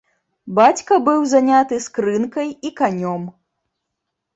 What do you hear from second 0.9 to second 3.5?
быў заняты скрынкай і канём.